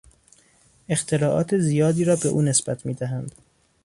[0.89, 3.35] اختراعات زیادی را به او نسبت میدهند.